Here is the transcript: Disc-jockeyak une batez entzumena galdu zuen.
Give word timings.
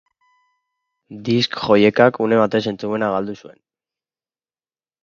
Disc-jockeyak 1.27 2.19
une 2.27 2.41
batez 2.41 2.63
entzumena 2.73 3.13
galdu 3.19 3.39
zuen. 3.45 3.57